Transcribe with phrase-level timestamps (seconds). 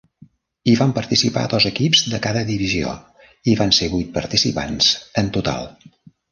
[0.69, 2.95] Hi van participar dos equips de cada divisió,
[3.53, 4.93] i van ser vuit participants
[5.25, 5.73] en total.